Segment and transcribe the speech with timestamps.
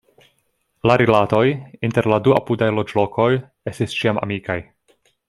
[0.91, 1.43] La rilatoj
[1.89, 3.29] inter la du apudaj loĝlokoj
[3.73, 4.57] estis ĉiam amikaj.